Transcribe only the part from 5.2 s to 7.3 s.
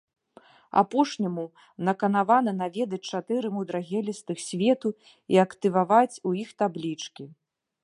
і актываваць у іх таблічкі.